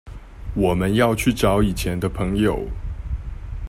[0.55, 2.67] 我們要去找以前的朋友